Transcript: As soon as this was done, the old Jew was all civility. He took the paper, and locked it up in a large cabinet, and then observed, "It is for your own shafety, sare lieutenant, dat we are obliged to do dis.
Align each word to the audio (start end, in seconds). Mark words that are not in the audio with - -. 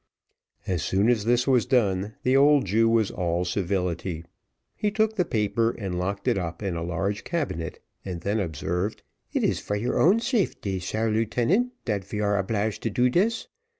As 0.65 0.81
soon 0.81 1.09
as 1.09 1.25
this 1.25 1.45
was 1.45 1.67
done, 1.67 2.15
the 2.23 2.35
old 2.35 2.65
Jew 2.65 2.89
was 2.89 3.11
all 3.11 3.45
civility. 3.45 4.25
He 4.75 4.89
took 4.89 5.13
the 5.15 5.23
paper, 5.25 5.69
and 5.77 5.99
locked 5.99 6.27
it 6.27 6.39
up 6.39 6.63
in 6.63 6.75
a 6.75 6.81
large 6.81 7.23
cabinet, 7.23 7.77
and 8.03 8.21
then 8.21 8.39
observed, 8.39 9.03
"It 9.31 9.43
is 9.43 9.59
for 9.59 9.75
your 9.75 9.99
own 10.01 10.17
shafety, 10.19 10.79
sare 10.81 11.11
lieutenant, 11.11 11.73
dat 11.85 12.11
we 12.11 12.19
are 12.19 12.39
obliged 12.39 12.81
to 12.81 12.89
do 12.89 13.11
dis. 13.11 13.45